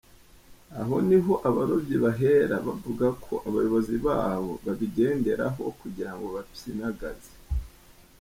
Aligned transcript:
Aho 0.79 0.95
ni 1.07 1.17
ho 1.23 1.33
abarobyi 1.49 1.95
bahera 2.03 2.55
babvuga 2.65 3.07
ko 3.23 3.33
abayobozi 3.47 3.95
bawo 4.05 4.51
babigenderaho 4.65 5.61
kugira 5.81 6.11
ngo 6.13 6.23
babapfyinagaze. 6.33 7.31